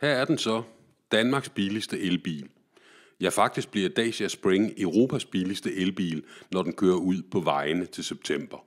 [0.00, 0.62] Her er den så.
[1.12, 2.48] Danmarks billigste elbil.
[3.20, 8.04] Ja, faktisk bliver Dacia Spring Europas billigste elbil, når den kører ud på vejene til
[8.04, 8.58] september.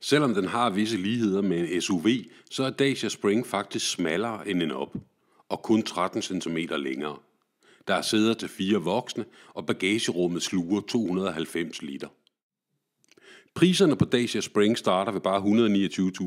[0.00, 2.06] Selvom den har visse ligheder med en SUV,
[2.50, 4.96] så er Dacia Spring faktisk smallere end en op,
[5.48, 7.18] og kun 13 cm længere.
[7.88, 9.24] Der er sæder til fire voksne,
[9.54, 12.08] og bagagerummet sluger 290 liter.
[13.54, 15.40] Priserne på Dacia Spring starter ved bare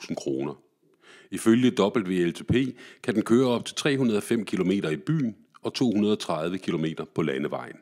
[0.00, 0.54] 129.000 kroner.
[1.30, 6.84] Ifølge WLTP kan den køre op til 305 km i byen og 230 km
[7.14, 7.76] på landevejen.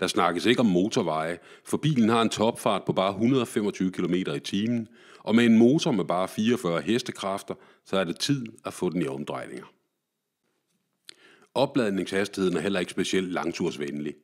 [0.00, 4.40] Der snakkes ikke om motorveje, for bilen har en topfart på bare 125 km i
[4.44, 8.90] timen, og med en motor med bare 44 hestekræfter, så er det tid at få
[8.90, 9.72] den i omdrejninger.
[11.54, 14.14] Opladningshastigheden er heller ikke specielt langtursvenlig.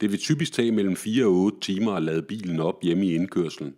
[0.00, 3.14] Det vil typisk tage mellem 4 og 8 timer at lade bilen op hjemme i
[3.14, 3.74] indkørslen,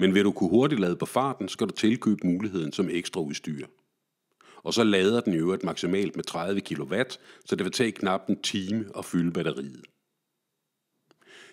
[0.00, 3.66] men vil du kunne hurtigt lade på farten, skal du tilkøbe muligheden som ekstra udstyr.
[4.56, 6.94] Og så lader den i øvrigt maksimalt med 30 kW,
[7.44, 9.84] så det vil tage knap en time at fylde batteriet.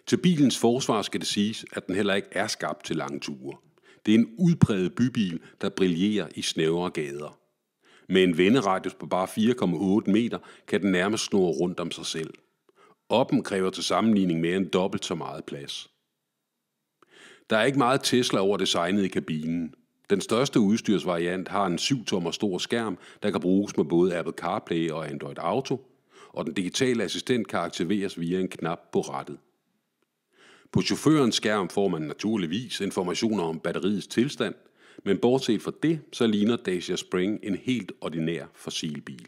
[0.07, 3.57] Til bilens forsvar skal det siges, at den heller ikke er skabt til lange ture.
[4.05, 7.39] Det er en udpræget bybil, der brillerer i snævre gader.
[8.09, 9.27] Med en venderadius på bare
[10.05, 12.33] 4,8 meter kan den nærmest snurre rundt om sig selv.
[13.09, 15.96] Oppen kræver til sammenligning mere end dobbelt så meget plads.
[17.49, 19.73] Der er ikke meget Tesla over designet i kabinen.
[20.09, 24.91] Den største udstyrsvariant har en 7-tommer stor skærm, der kan bruges med både Apple CarPlay
[24.91, 25.85] og Android Auto,
[26.29, 29.37] og den digitale assistent kan aktiveres via en knap på rattet.
[30.71, 34.55] På chaufførens skærm får man naturligvis informationer om batteriets tilstand,
[35.05, 39.27] men bortset fra det, så ligner Dacia Spring en helt ordinær fossilbil.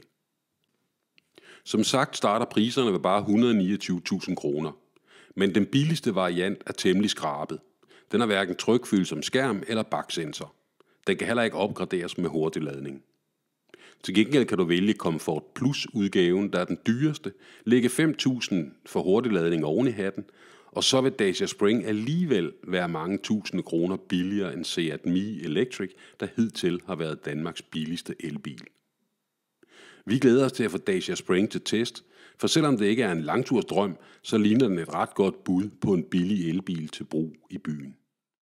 [1.63, 4.71] Som sagt starter priserne ved bare 129.000 kroner,
[5.35, 7.59] men den billigste variant er temmelig skrabet.
[8.11, 10.55] Den har hverken trykfølsom skærm eller baksensor.
[11.07, 13.03] Den kan heller ikke opgraderes med hurtig ladning.
[14.03, 17.33] Til gengæld kan du vælge Comfort Plus udgaven, der er den dyreste,
[17.65, 20.25] lægge 5.000 for hurtig ladning oven i hatten,
[20.71, 25.89] og så vil Dacia Spring alligevel være mange tusinde kroner billigere end Seat Mii Electric,
[26.19, 28.61] der hidtil har været Danmarks billigste elbil.
[30.05, 32.03] Vi glæder os til at få Dacia Spring til test,
[32.37, 35.93] for selvom det ikke er en langtursdrøm, så ligner den et ret godt bud på
[35.93, 37.95] en billig elbil til brug i byen.